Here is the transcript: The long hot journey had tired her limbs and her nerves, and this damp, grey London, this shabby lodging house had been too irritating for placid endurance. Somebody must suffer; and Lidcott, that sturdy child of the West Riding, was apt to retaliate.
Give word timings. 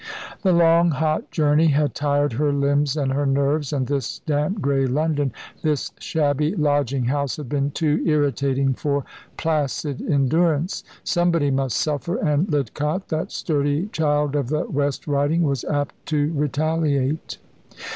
The 0.41 0.51
long 0.51 0.89
hot 0.89 1.29
journey 1.29 1.67
had 1.67 1.93
tired 1.93 2.33
her 2.33 2.51
limbs 2.51 2.97
and 2.97 3.11
her 3.13 3.27
nerves, 3.27 3.71
and 3.71 3.85
this 3.85 4.17
damp, 4.25 4.59
grey 4.59 4.87
London, 4.87 5.31
this 5.61 5.91
shabby 5.99 6.55
lodging 6.55 7.03
house 7.05 7.37
had 7.37 7.47
been 7.47 7.69
too 7.69 8.01
irritating 8.07 8.73
for 8.73 9.05
placid 9.37 10.01
endurance. 10.01 10.83
Somebody 11.03 11.51
must 11.51 11.77
suffer; 11.77 12.15
and 12.17 12.47
Lidcott, 12.47 13.09
that 13.09 13.31
sturdy 13.31 13.89
child 13.91 14.35
of 14.35 14.47
the 14.49 14.63
West 14.65 15.05
Riding, 15.05 15.43
was 15.43 15.63
apt 15.65 16.03
to 16.07 16.33
retaliate. 16.33 17.37